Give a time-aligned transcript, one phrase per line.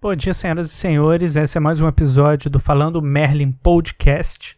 [0.00, 1.34] Bom dia, senhoras e senhores.
[1.34, 4.56] Esse é mais um episódio do Falando Merlin Podcast.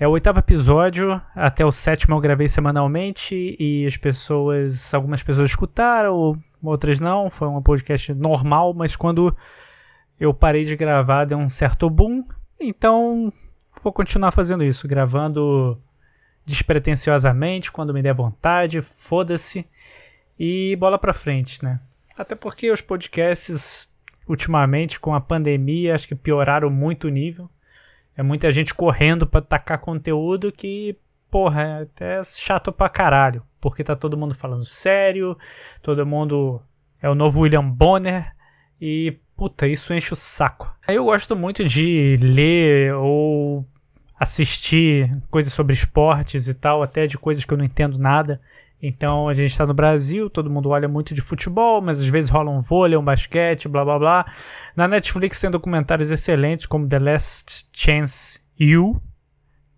[0.00, 5.50] É o oitavo episódio, até o sétimo eu gravei semanalmente e as pessoas, algumas pessoas
[5.50, 7.28] escutaram, outras não.
[7.28, 9.36] Foi um podcast normal, mas quando
[10.18, 12.24] eu parei de gravar deu um certo boom.
[12.58, 13.30] Então
[13.82, 15.78] vou continuar fazendo isso, gravando
[16.46, 19.68] despretensiosamente, quando me der vontade, foda-se.
[20.38, 21.78] E bola pra frente, né?
[22.16, 23.91] Até porque os podcasts
[24.28, 27.50] ultimamente com a pandemia, acho que pioraram muito o nível.
[28.16, 30.96] É muita gente correndo para tacar conteúdo que,
[31.30, 33.42] porra, é até chato pra caralho.
[33.60, 35.36] Porque tá todo mundo falando sério,
[35.82, 36.60] todo mundo
[37.00, 38.32] é o novo William Bonner
[38.80, 40.74] e, puta, isso enche o saco.
[40.86, 43.66] Eu gosto muito de ler ou
[44.18, 48.40] assistir coisas sobre esportes e tal, até de coisas que eu não entendo nada.
[48.82, 52.28] Então a gente está no Brasil, todo mundo olha muito de futebol, mas às vezes
[52.28, 54.32] rola um vôlei, um basquete, blá blá blá.
[54.74, 59.00] Na Netflix tem documentários excelentes como The Last Chance U,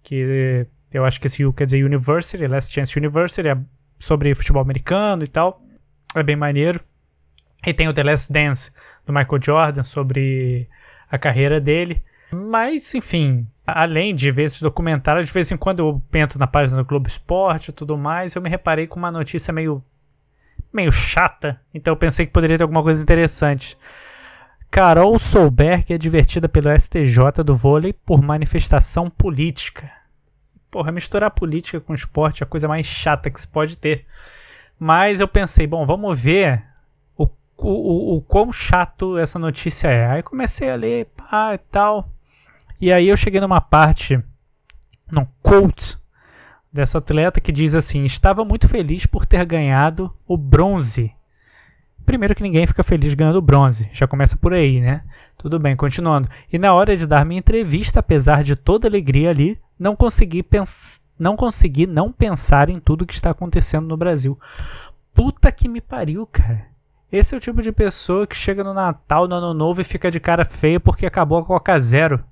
[0.02, 3.58] que eu acho que esse U quer dizer University, Last Chance University, é
[3.98, 5.60] sobre futebol americano e tal.
[6.14, 6.80] É bem maneiro.
[7.66, 8.72] E tem o The Last Dance
[9.04, 10.68] do Michael Jordan sobre
[11.10, 12.02] a carreira dele.
[12.30, 16.78] Mas, enfim, além de ver esses documentários, de vez em quando eu pento na página
[16.78, 19.82] do Globo Esporte e tudo mais, eu me reparei com uma notícia meio,
[20.72, 23.76] meio chata, então eu pensei que poderia ter alguma coisa interessante.
[24.70, 29.88] Carol Solberg é divertida pelo STJ do vôlei por manifestação política.
[30.68, 34.04] Porra, misturar política com esporte é a coisa mais chata que se pode ter.
[34.76, 36.64] Mas eu pensei, bom, vamos ver
[37.16, 37.28] o, o,
[37.58, 40.06] o, o quão chato essa notícia é.
[40.06, 42.10] Aí comecei a ler, pá e tal.
[42.84, 44.22] E aí eu cheguei numa parte,
[45.10, 45.96] num quote
[46.70, 51.10] dessa atleta que diz assim: Estava muito feliz por ter ganhado o bronze.
[52.04, 55.02] Primeiro que ninguém fica feliz ganhando bronze, já começa por aí, né?
[55.38, 56.28] Tudo bem, continuando.
[56.52, 60.44] E na hora de dar minha entrevista, apesar de toda alegria ali, não consegui,
[61.18, 64.38] não consegui não pensar em tudo que está acontecendo no Brasil.
[65.14, 66.66] Puta que me pariu, cara.
[67.10, 70.10] Esse é o tipo de pessoa que chega no Natal, no Ano Novo e fica
[70.10, 72.22] de cara feia porque acabou a Coca Zero.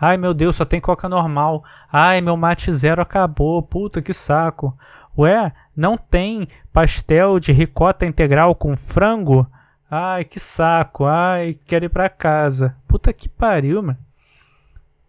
[0.00, 1.64] Ai meu Deus, só tem coca normal.
[1.90, 3.62] Ai, meu mate zero acabou.
[3.62, 4.76] Puta que saco.
[5.16, 9.46] Ué, não tem pastel de ricota integral com frango?
[9.90, 11.04] Ai, que saco.
[11.04, 12.76] Ai, quero ir pra casa.
[12.88, 13.98] Puta que pariu, mano.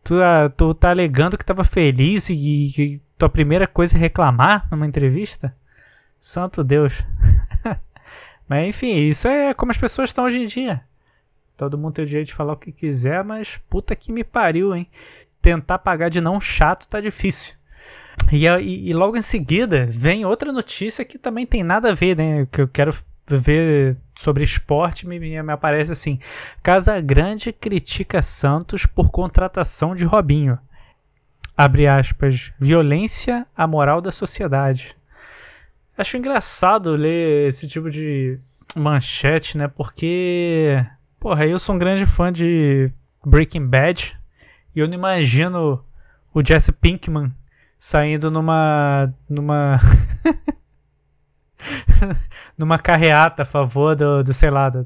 [0.04, 2.36] Tu, ah, tu tá alegando que tava feliz e
[2.76, 5.56] que tua primeira coisa é reclamar numa entrevista?
[6.20, 7.04] Santo Deus.
[8.48, 10.84] Mas enfim, isso é como as pessoas estão hoje em dia.
[11.58, 14.76] Todo mundo tem o direito de falar o que quiser, mas puta que me pariu,
[14.76, 14.88] hein?
[15.42, 17.56] Tentar pagar de não chato tá difícil.
[18.32, 22.18] E, e, e, logo em seguida vem outra notícia que também tem nada a ver,
[22.18, 22.48] né?
[22.52, 22.94] Que eu quero
[23.28, 26.20] ver sobre esporte me, me aparece assim:
[26.62, 30.58] Casa Grande critica Santos por contratação de Robinho.
[31.58, 34.96] Abre aspas, violência à moral da sociedade.
[35.98, 38.38] Acho engraçado ler esse tipo de
[38.76, 39.68] manchete, né?
[39.68, 40.86] Porque
[41.26, 42.94] Porra, eu sou um grande fã de
[43.26, 44.16] Breaking Bad
[44.76, 45.84] e eu não imagino
[46.32, 47.34] o Jesse Pinkman
[47.80, 49.76] saindo numa numa
[52.56, 54.86] numa carreata a favor do, do sei lá, da,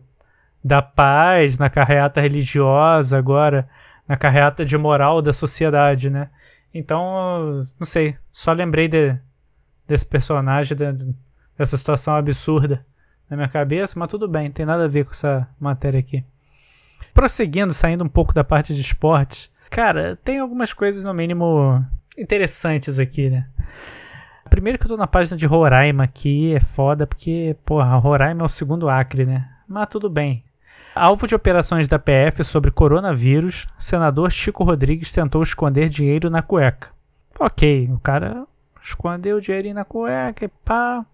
[0.63, 3.67] da paz, na carreata religiosa agora,
[4.07, 6.29] na carreata de moral da sociedade, né?
[6.73, 9.13] Então, não sei, só lembrei de,
[9.85, 11.13] desse personagem, de,
[11.57, 12.85] dessa situação absurda
[13.29, 16.23] na minha cabeça, mas tudo bem, não tem nada a ver com essa matéria aqui.
[17.13, 21.85] Prosseguindo, saindo um pouco da parte de esportes, cara, tem algumas coisas no mínimo
[22.17, 23.47] interessantes aqui, né?
[24.49, 28.45] Primeiro que eu tô na página de Roraima aqui, é foda porque, porra, Roraima é
[28.45, 29.47] o segundo Acre, né?
[29.67, 30.43] Mas tudo bem.
[30.95, 36.89] Alvo de operações da PF sobre coronavírus, senador Chico Rodrigues tentou esconder dinheiro na cueca.
[37.39, 38.45] Ok, o cara
[38.81, 41.05] escondeu o dinheiro na cueca e pá.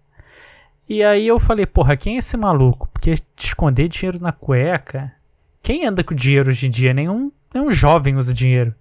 [0.88, 2.88] E aí eu falei, porra, quem é esse maluco?
[2.92, 5.12] Porque esconder dinheiro na cueca.
[5.60, 6.94] Quem anda com dinheiro hoje em dia?
[6.94, 8.72] Nenhum, nenhum jovem usa dinheiro.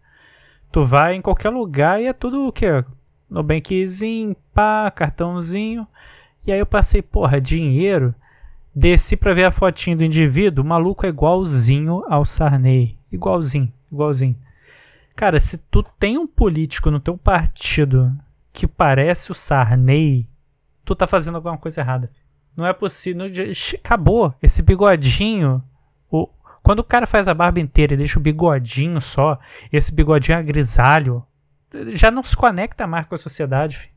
[0.71, 2.83] Tu vai em qualquer lugar e é tudo o quê?
[3.29, 5.87] Nubankzinho, pá, cartãozinho.
[6.45, 8.13] E aí eu passei, porra, dinheiro.
[8.75, 10.63] Desci pra ver a fotinho do indivíduo.
[10.63, 12.99] O maluco é igualzinho ao Sarney.
[13.11, 14.35] Igualzinho, igualzinho.
[15.15, 18.13] Cara, se tu tem um político no teu partido
[18.51, 20.27] que parece o Sarney,
[20.85, 22.09] tu tá fazendo alguma coisa errada.
[22.55, 23.25] Não é possível.
[23.83, 24.33] Acabou.
[24.41, 25.61] Esse bigodinho.
[26.09, 26.29] O,
[26.63, 29.37] quando o cara faz a barba inteira e deixa o bigodinho só,
[29.73, 31.25] esse bigodinho grisalho,
[31.87, 33.77] já não se conecta mais com a sociedade.
[33.77, 33.95] Filho.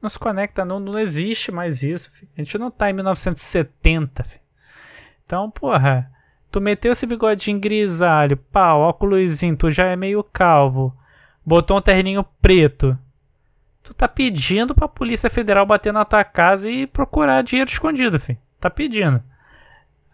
[0.00, 2.10] Não se conecta, não, não existe mais isso.
[2.12, 2.30] Filho.
[2.38, 4.24] A gente não tá em 1970.
[4.24, 4.40] Filho.
[5.26, 6.10] Então, porra,
[6.52, 10.94] Tu meteu esse bigodinho grisalho, pá, óculosinho, tu já é meio calvo.
[11.44, 12.96] Botou um terninho preto.
[13.82, 18.38] Tu tá pedindo pra Polícia Federal bater na tua casa e procurar dinheiro escondido, filho.
[18.60, 19.22] Tá pedindo.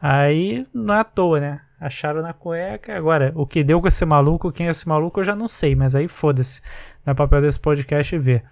[0.01, 1.61] Aí não é à toa, né?
[1.81, 2.97] Acharam na cueca.
[2.97, 5.77] Agora, o que deu com esse maluco, quem é esse maluco, eu já não sei,
[5.77, 6.63] mas aí foda-se.
[7.05, 8.43] Não é papel desse podcast ver.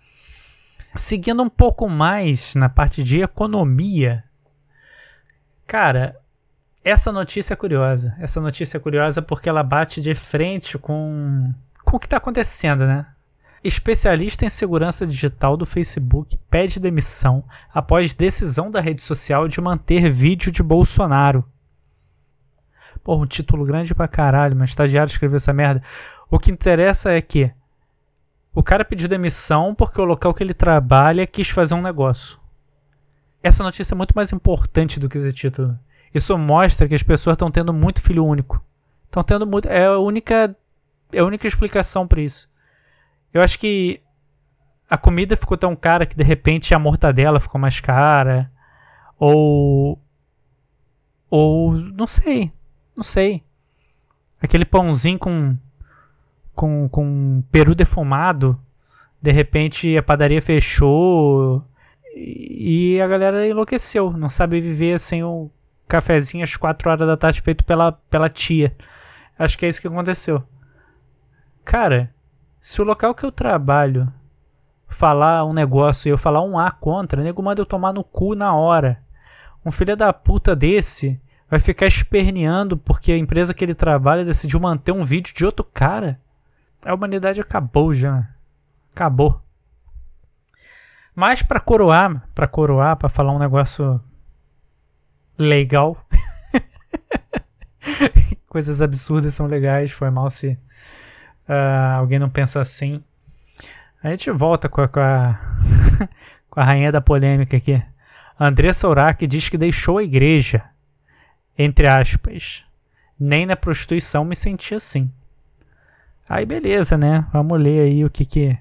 [0.95, 4.23] Seguindo um pouco mais na parte de economia.
[5.67, 6.17] Cara,
[6.85, 8.15] essa notícia é curiosa.
[8.21, 11.53] Essa notícia é curiosa porque ela bate de frente com,
[11.85, 13.07] com o que está acontecendo, né?
[13.67, 17.43] Especialista em segurança digital do Facebook pede demissão
[17.75, 21.45] após decisão da rede social de manter vídeo de Bolsonaro.
[23.03, 25.83] Porra, um título grande pra caralho, mas estagiário escreveu essa merda.
[26.31, 27.51] O que interessa é que
[28.55, 32.39] o cara pediu demissão porque o local que ele trabalha quis fazer um negócio.
[33.43, 35.77] Essa notícia é muito mais importante do que esse título.
[36.15, 38.65] Isso mostra que as pessoas estão tendo muito filho único.
[39.07, 39.67] Estão tendo muito.
[39.67, 40.55] É a única.
[41.13, 42.49] É a única explicação para isso.
[43.37, 44.01] Eu acho que
[44.89, 48.51] a comida ficou tão cara que de repente a mortadela ficou mais cara.
[49.19, 50.01] Ou.
[51.29, 51.75] Ou.
[51.75, 52.51] Não sei.
[52.97, 53.45] Não sei.
[54.41, 55.55] Aquele pãozinho com.
[56.55, 58.59] Com, com peru defumado.
[59.21, 61.63] De repente a padaria fechou.
[62.15, 64.13] E a galera enlouqueceu.
[64.13, 65.51] Não sabe viver sem o
[65.87, 68.75] cafezinho às 4 horas da tarde feito pela, pela tia.
[69.39, 70.43] Acho que é isso que aconteceu.
[71.67, 72.16] Cara,
[72.67, 74.13] se o local que eu trabalho
[74.89, 78.03] falar um negócio e eu falar um A contra, o nego manda eu tomar no
[78.03, 79.01] cu na hora.
[79.65, 84.59] Um filho da puta desse vai ficar esperneando porque a empresa que ele trabalha decidiu
[84.59, 86.21] manter um vídeo de outro cara.
[86.85, 88.29] A humanidade acabou já.
[88.93, 89.41] Acabou.
[91.15, 94.01] Mas para coroar, para coroar, para falar um negócio
[95.39, 96.05] legal.
[98.51, 100.59] Coisas absurdas são legais, foi mal se
[101.49, 103.03] uh, alguém não pensa assim.
[104.03, 105.39] A gente volta com a, com a,
[106.51, 107.83] com a rainha da polêmica aqui.
[108.39, 110.63] Andressa Urach diz que deixou a igreja.
[111.59, 112.65] Entre aspas.
[113.19, 115.11] Nem na prostituição me senti assim.
[116.29, 117.27] Aí beleza, né?
[117.33, 118.59] Vamos ler aí o que que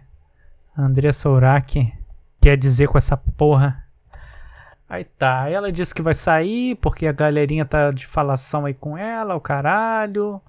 [0.77, 1.93] Andressa Urach
[2.39, 3.83] quer dizer com essa porra.
[4.87, 8.97] Aí tá, ela disse que vai sair porque a galerinha tá de falação aí com
[8.97, 10.39] ela, o caralho.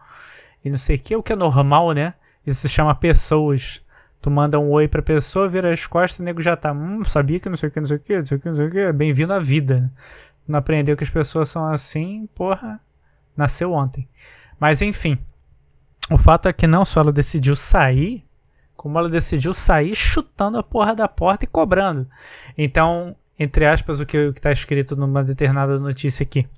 [0.64, 2.14] E não sei o que, o que é normal, né?
[2.46, 3.82] Isso se chama pessoas.
[4.22, 6.72] Tu manda um oi pra pessoa, vira as costas, o nego já tá.
[6.72, 8.48] Hum, sabia que não sei o que, não sei o que, não sei o que,
[8.48, 8.92] não sei o que.
[8.92, 9.92] Bem-vindo à vida.
[10.46, 12.80] Não aprendeu que as pessoas são assim, porra.
[13.36, 14.08] Nasceu ontem.
[14.58, 15.18] Mas enfim.
[16.10, 18.24] O fato é que não só ela decidiu sair,
[18.76, 22.08] como ela decidiu sair chutando a porra da porta e cobrando.
[22.56, 26.48] Então, entre aspas, o que está escrito numa determinada notícia aqui.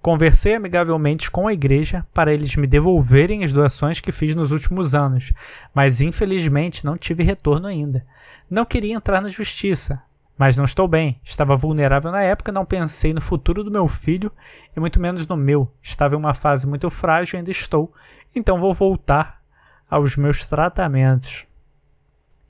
[0.00, 4.94] Conversei amigavelmente com a igreja para eles me devolverem as doações que fiz nos últimos
[4.94, 5.32] anos,
[5.74, 8.06] mas infelizmente não tive retorno ainda.
[8.48, 10.02] Não queria entrar na justiça,
[10.38, 11.20] mas não estou bem.
[11.24, 14.30] Estava vulnerável na época, não pensei no futuro do meu filho
[14.74, 15.70] e muito menos no meu.
[15.82, 17.92] Estava em uma fase muito frágil e ainda estou,
[18.34, 19.42] então vou voltar
[19.90, 21.44] aos meus tratamentos.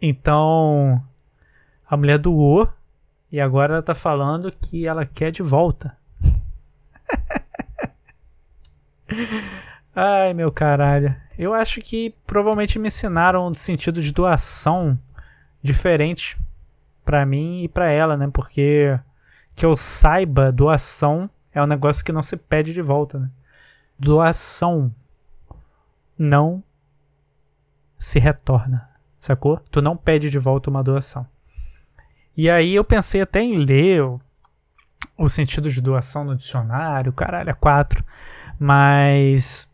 [0.00, 1.02] Então,
[1.88, 2.68] a mulher doou
[3.32, 5.96] e agora ela está falando que ela quer de volta.
[9.94, 11.14] Ai, meu caralho.
[11.38, 14.98] Eu acho que provavelmente me ensinaram um sentido de doação
[15.62, 16.38] diferente
[17.04, 18.28] para mim e para ela, né?
[18.32, 18.98] Porque
[19.54, 23.30] que eu saiba, doação é um negócio que não se pede de volta, né?
[23.98, 24.94] Doação
[26.16, 26.62] não
[27.98, 28.88] se retorna,
[29.18, 29.58] sacou?
[29.70, 31.26] Tu não pede de volta uma doação.
[32.36, 34.04] E aí eu pensei até em ler
[35.16, 38.04] o sentido de doação no dicionário, caralho, é quatro.
[38.58, 39.72] Mas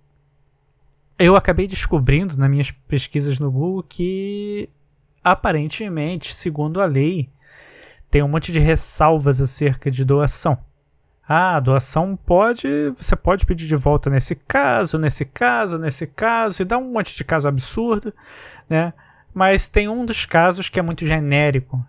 [1.18, 4.68] eu acabei descobrindo nas minhas pesquisas no Google que
[5.22, 7.28] aparentemente, segundo a lei,
[8.10, 10.58] tem um monte de ressalvas acerca de doação.
[11.26, 16.66] Ah, doação pode, você pode pedir de volta nesse caso, nesse caso, nesse caso, e
[16.66, 18.12] dá um monte de caso absurdo,
[18.68, 18.92] né?
[19.32, 21.84] Mas tem um dos casos que é muito genérico,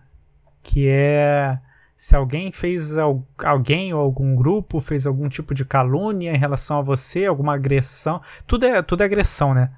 [0.62, 1.58] que é
[1.96, 2.96] se alguém fez
[3.42, 8.20] alguém ou algum grupo fez algum tipo de calúnia em relação a você, alguma agressão,
[8.46, 9.70] tudo é tudo é agressão, né?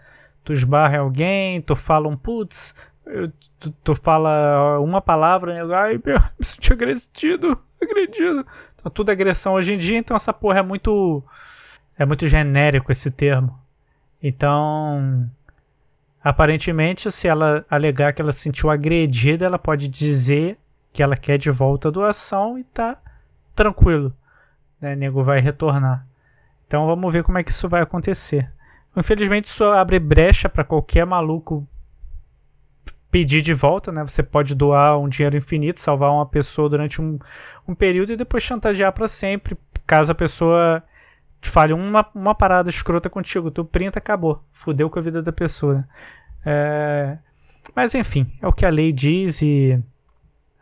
[0.42, 2.74] Tu esbarra alguém, tu fala um putz,
[3.60, 5.74] tu, tu fala uma palavra, né?
[5.74, 8.44] ai, meu, me senti agredido, agredido.
[8.74, 11.22] Então, tudo é agressão hoje em dia, então essa porra é muito
[11.96, 13.56] é muito genérico esse termo.
[14.20, 15.30] Então,
[16.22, 20.58] aparentemente, se ela alegar que ela se sentiu agredida, ela pode dizer
[20.92, 22.96] que ela quer de volta a doação e tá
[23.54, 24.12] tranquilo.
[24.80, 24.94] Né?
[24.94, 26.06] O nego vai retornar.
[26.66, 28.52] Então vamos ver como é que isso vai acontecer.
[28.96, 31.66] Infelizmente isso abre brecha para qualquer maluco
[33.10, 34.02] pedir de volta, né?
[34.06, 37.18] Você pode doar um dinheiro infinito, salvar uma pessoa durante um,
[37.66, 40.82] um período e depois chantagear para sempre, caso a pessoa
[41.40, 45.86] fale uma, uma parada escrota contigo, tu printa, acabou, fudeu com a vida da pessoa.
[46.44, 47.16] É,
[47.74, 49.82] mas enfim, é o que a lei diz e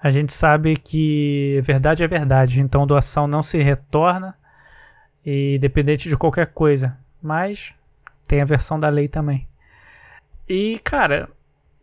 [0.03, 4.37] a gente sabe que verdade é verdade, então doação não se retorna,
[5.25, 7.75] e dependente de qualquer coisa, mas
[8.27, 9.49] tem a versão da lei também.
[10.49, 11.29] E cara,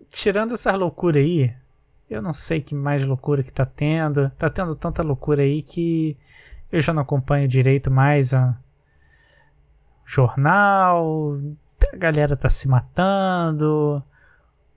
[0.09, 1.53] tirando essa loucura aí,
[2.09, 6.15] eu não sei que mais loucura que tá tendo, tá tendo tanta loucura aí que
[6.71, 8.55] eu já não acompanho direito mais a
[10.05, 11.37] jornal,
[11.91, 14.01] a galera tá se matando,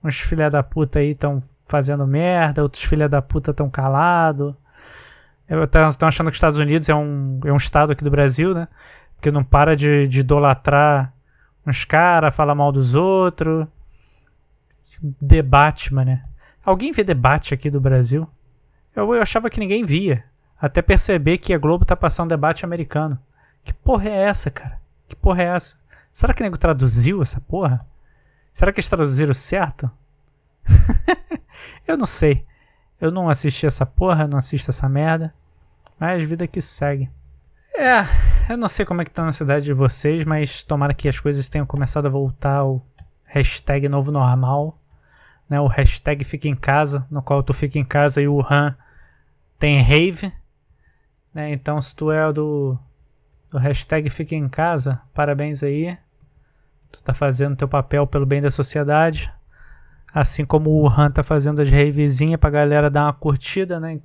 [0.03, 4.53] uns filha da puta aí estão fazendo merda, outros filha da puta estão calados.
[5.89, 8.67] Estão achando que os Estados Unidos é um, é um estado aqui do Brasil, né?
[9.15, 11.13] Porque não para de, de idolatrar
[11.65, 13.67] uns caras, falar mal dos outros.
[15.21, 16.23] Debate, né?
[16.65, 18.27] Alguém vê debate aqui do Brasil?
[18.95, 20.23] Eu, eu achava que ninguém via.
[20.59, 23.17] Até perceber que a Globo tá passando debate americano.
[23.63, 24.79] Que porra é essa, cara?
[25.07, 25.77] Que porra é essa?
[26.11, 27.85] Será que o nego traduziu essa porra?
[28.51, 29.89] Será que eles traduziram certo?
[31.87, 32.45] eu não sei.
[32.99, 35.33] Eu não assisti essa porra, não assisto essa merda.
[35.99, 37.09] Mas vida que segue.
[37.75, 38.01] É,
[38.51, 41.19] eu não sei como é que tá na cidade de vocês, mas tomara que as
[41.19, 42.83] coisas tenham começado a voltar ao
[43.25, 44.79] hashtag novo normal.
[45.47, 48.75] Né, o hashtag fica em casa, no qual tu fica em casa e o Han
[49.59, 50.33] tem rave.
[51.33, 52.77] Né, então se tu é do,
[53.49, 55.95] do hashtag fica em casa, parabéns aí.
[56.91, 59.31] Tu tá fazendo teu papel pelo bem da sociedade.
[60.19, 63.99] Assim como o Han tá fazendo as ravezinhas pra galera dar uma curtida, né?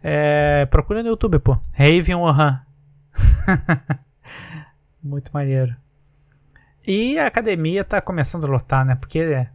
[0.00, 1.58] É, procura no YouTube, pô.
[1.72, 2.60] Rave Han.
[5.02, 5.74] Muito maneiro.
[6.86, 8.94] E a academia tá começando a lotar, né?
[8.94, 9.48] Porque é,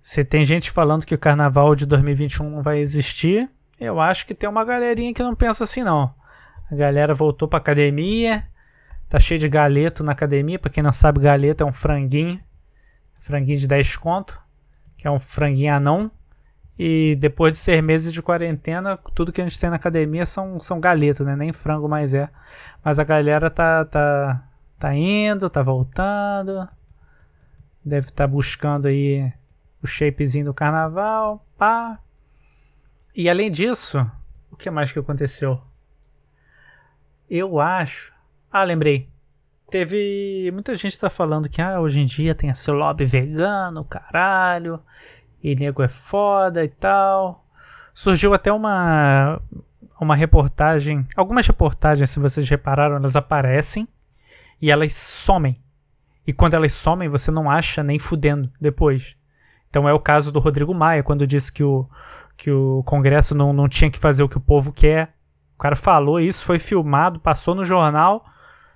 [0.00, 3.46] se tem gente falando que o carnaval de 2021 não vai existir,
[3.78, 6.14] eu acho que tem uma galerinha que não pensa assim, não.
[6.72, 8.42] A galera voltou pra academia,
[9.06, 10.58] tá cheio de galeto na academia.
[10.58, 12.40] Pra quem não sabe, galeto é um franguinho
[13.20, 14.40] franguinho de 10 conto,
[14.96, 16.10] que é um franguinho anão.
[16.78, 20.58] E depois de seis meses de quarentena, tudo que a gente tem na academia são,
[20.58, 21.36] são galetos, né?
[21.36, 22.28] Nem frango mais é.
[22.82, 24.48] Mas a galera tá, tá,
[24.78, 26.66] tá indo, tá voltando.
[27.84, 29.30] Deve estar tá buscando aí
[29.82, 31.46] o shapezinho do carnaval.
[31.58, 31.98] Pá.
[33.14, 34.10] E além disso,
[34.50, 35.60] o que mais que aconteceu?
[37.28, 38.14] Eu acho.
[38.50, 39.06] Ah, lembrei.
[39.70, 40.50] Teve.
[40.52, 44.80] Muita gente tá falando que ah, hoje em dia tem esse lobby vegano, caralho.
[45.42, 47.46] E nego é foda e tal.
[47.94, 49.40] Surgiu até uma.
[50.00, 51.06] Uma reportagem.
[51.14, 53.86] Algumas reportagens, se vocês repararam, elas aparecem
[54.60, 55.60] e elas somem.
[56.26, 59.16] E quando elas somem, você não acha nem fudendo depois.
[59.68, 61.86] Então é o caso do Rodrigo Maia, quando disse que o,
[62.36, 65.14] que o Congresso não, não tinha que fazer o que o povo quer.
[65.54, 68.24] O cara falou isso, foi filmado, passou no jornal.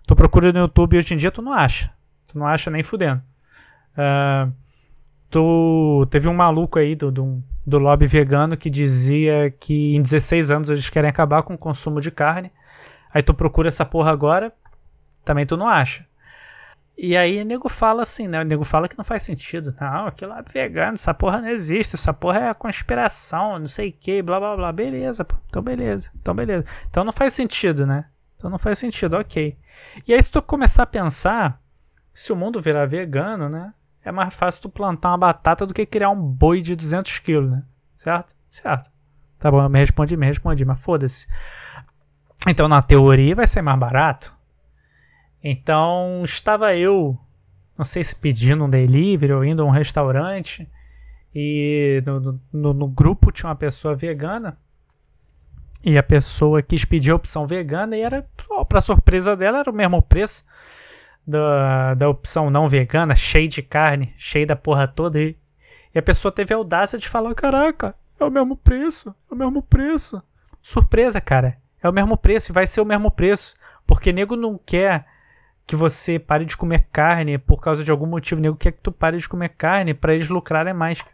[0.06, 1.90] Tu procura no YouTube hoje em dia, tu não acha.
[2.26, 3.23] Tu não acha nem fudendo.
[3.96, 4.52] Uh,
[5.30, 10.50] tu teve um maluco aí do, do, do lobby vegano que dizia que em 16
[10.50, 12.52] anos eles querem acabar com o consumo de carne.
[13.12, 14.52] Aí tu procura essa porra agora,
[15.25, 16.04] também tu não acha.
[16.96, 18.40] E aí o nego fala assim, né?
[18.40, 19.75] O nego fala que não faz sentido.
[19.80, 23.88] Não, aquilo lá é vegano, essa porra não existe, essa porra é conspiração, não sei
[23.88, 24.73] o que, blá blá blá.
[24.73, 25.34] Beleza, pô.
[25.49, 26.11] Então beleza.
[26.20, 26.64] Então beleza.
[26.88, 28.04] Então não faz sentido, né?
[28.44, 29.56] Então não faz sentido, ok.
[30.06, 31.62] E aí se tu começar a pensar,
[32.12, 33.72] se o mundo virar vegano, né?
[34.04, 37.50] É mais fácil tu plantar uma batata do que criar um boi de 200 quilos,
[37.50, 37.62] né?
[37.96, 38.34] Certo?
[38.46, 38.92] Certo.
[39.38, 41.26] Tá bom, eu me respondi, me respondi, mas foda-se.
[42.46, 44.36] Então, na teoria, vai ser mais barato.
[45.42, 47.18] Então, estava eu,
[47.78, 50.70] não sei se pedindo um delivery ou indo a um restaurante,
[51.34, 54.58] e no, no, no grupo tinha uma pessoa vegana.
[55.82, 58.26] E a pessoa quis pedir a opção vegana e era,
[58.68, 60.44] para surpresa dela, era o mesmo preço
[61.26, 65.20] da, da opção não vegana, cheio de carne, cheio da porra toda.
[65.20, 65.36] E,
[65.94, 69.36] e a pessoa teve a audácia de falar: Caraca, é o mesmo preço, é o
[69.36, 70.22] mesmo preço.
[70.60, 71.58] Surpresa, cara.
[71.82, 73.56] É o mesmo preço e vai ser o mesmo preço.
[73.86, 75.06] Porque nego não quer
[75.66, 78.40] que você pare de comer carne por causa de algum motivo.
[78.40, 81.04] Nego quer que tu pare de comer carne para eles lucrarem mais.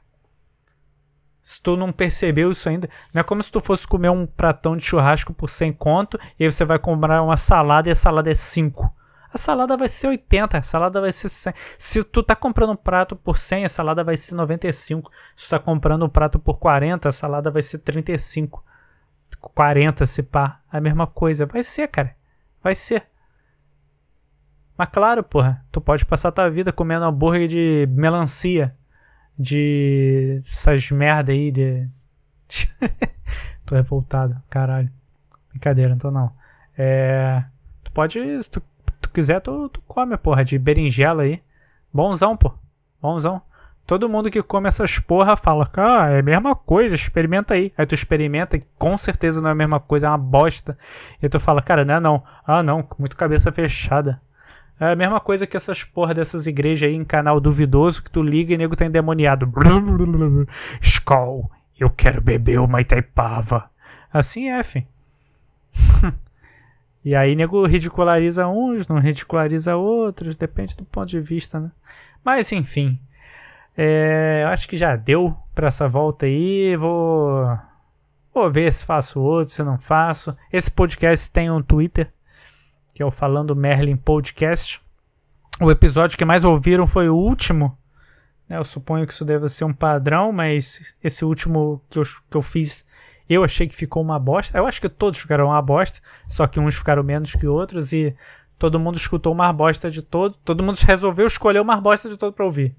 [1.42, 4.76] Se tu não percebeu isso ainda, não é como se tu fosse comer um pratão
[4.76, 8.30] de churrasco por 100 conto e aí você vai comprar uma salada e a salada
[8.30, 8.94] é 5.
[9.32, 11.54] A salada vai ser 80, a salada vai ser 100.
[11.78, 15.10] Se tu tá comprando um prato por 100, a salada vai ser 95.
[15.36, 18.64] Se tu tá comprando um prato por 40, a salada vai ser 35.
[19.40, 21.46] 40 se pá, a mesma coisa.
[21.46, 22.16] Vai ser, cara.
[22.62, 23.06] Vai ser.
[24.76, 28.76] Mas claro, porra, tu pode passar tua vida comendo hambúrguer de melancia.
[29.40, 31.88] De essas merda aí de.
[33.64, 34.90] tô revoltado, caralho.
[35.48, 36.30] Brincadeira, não tô não.
[36.76, 37.42] É.
[37.82, 38.42] Tu pode.
[38.42, 38.62] Se tu,
[39.00, 41.42] tu quiser, tu, tu come, porra, de berinjela aí.
[41.90, 42.52] Bonzão, pô.
[43.00, 43.40] Bonzão.
[43.86, 47.72] Todo mundo que come essas porra fala, ah, é a mesma coisa, experimenta aí.
[47.76, 50.78] Aí tu experimenta e com certeza não é a mesma coisa, é uma bosta.
[51.20, 52.22] E tu fala, cara, não é não.
[52.46, 54.20] Ah, não, muito cabeça fechada.
[54.80, 58.22] É a mesma coisa que essas porra dessas igrejas aí em canal duvidoso que tu
[58.22, 59.52] liga e nego tá endemoniado.
[60.80, 63.70] Skol, eu quero beber uma Itaipava.
[64.10, 64.86] Assim é, fi.
[67.04, 71.70] e aí nego ridiculariza uns, não ridiculariza outros, depende do ponto de vista, né?
[72.24, 72.98] Mas enfim,
[73.76, 76.74] é, acho que já deu para essa volta aí.
[76.76, 77.46] Vou,
[78.32, 80.36] vou ver se faço outro, se não faço.
[80.50, 82.10] Esse podcast tem um Twitter,
[83.00, 84.78] que é o Falando Merlin Podcast.
[85.58, 87.74] O episódio que mais ouviram foi o último.
[88.46, 88.58] Né?
[88.58, 92.42] Eu suponho que isso deve ser um padrão, mas esse último que eu, que eu
[92.42, 92.86] fiz,
[93.26, 94.58] eu achei que ficou uma bosta.
[94.58, 98.14] Eu acho que todos ficaram uma bosta, só que uns ficaram menos que outros e
[98.58, 100.36] todo mundo escutou uma bosta de todo.
[100.44, 102.76] Todo mundo resolveu escolher uma bosta de todo para ouvir.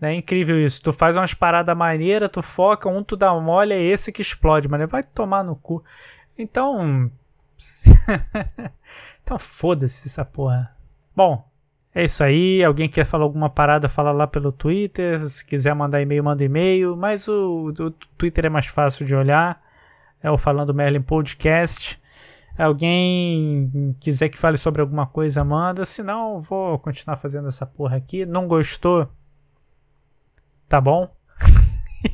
[0.00, 0.80] É incrível isso.
[0.80, 4.68] Tu faz umas paradas maneiras, tu foca, um tu dá mole, é esse que explode,
[4.68, 4.86] mano.
[4.86, 5.82] Vai tomar no cu.
[6.38, 7.10] Então.
[9.22, 10.74] então foda-se essa porra.
[11.14, 11.44] Bom,
[11.94, 12.62] é isso aí.
[12.64, 15.26] Alguém quer falar alguma parada, fala lá pelo Twitter.
[15.26, 16.96] Se quiser mandar e-mail, manda e-mail.
[16.96, 19.60] Mas o, o, Twitter é mais fácil de olhar.
[20.22, 22.00] É o Falando Merlin Podcast.
[22.58, 25.84] Alguém quiser que fale sobre alguma coisa, manda.
[25.84, 28.26] Se não, vou continuar fazendo essa porra aqui.
[28.26, 29.08] Não gostou?
[30.68, 31.12] Tá bom?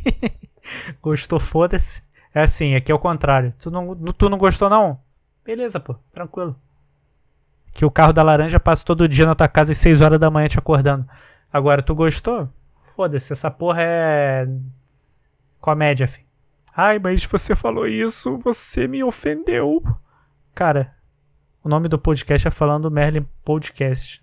[1.02, 2.08] Gostou, foda-se.
[2.34, 3.52] É assim, aqui é o contrário.
[3.58, 5.00] Tu não, tu não gostou, não?
[5.46, 6.56] Beleza, pô, tranquilo.
[7.72, 10.30] Que o carro da laranja passa todo dia na tua casa às 6 horas da
[10.30, 11.06] manhã te acordando.
[11.52, 12.48] Agora, tu gostou?
[12.80, 14.48] Foda-se, essa porra é.
[15.60, 16.26] Comédia, fi.
[16.74, 19.82] Ai, mas você falou isso, você me ofendeu.
[20.54, 20.94] Cara,
[21.62, 24.22] o nome do podcast é Falando Merlin Podcast.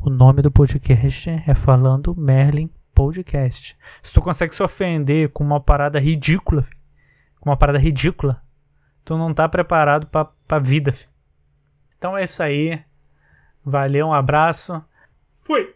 [0.00, 3.76] O nome do podcast é Falando Merlin podcast.
[4.02, 6.64] Se tu consegue se ofender com uma parada ridícula,
[7.40, 8.42] com uma parada ridícula,
[9.10, 10.94] tu não tá preparado pra, pra vida.
[11.98, 12.80] Então é isso aí.
[13.64, 14.80] Valeu, um abraço.
[15.32, 15.74] Fui!